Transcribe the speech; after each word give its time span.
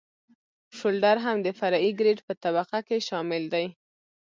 شولډر 0.77 1.17
هم 1.25 1.37
د 1.45 1.47
فرعي 1.59 1.91
ګریډ 1.99 2.19
په 2.27 2.33
طبقه 2.43 2.79
کې 2.87 3.05
شامل 3.07 3.43
دی 3.53 3.65